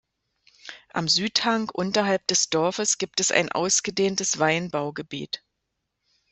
[0.95, 5.43] Am Südhang unterhalb des Dorfes gibt es ein ausgedehntes Weinbaugebiet.